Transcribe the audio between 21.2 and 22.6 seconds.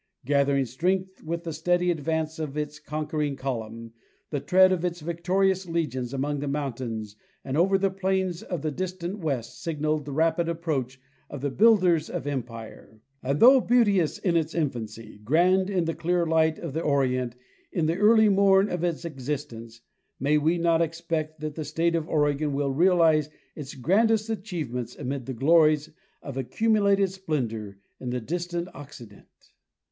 that the state of Oregon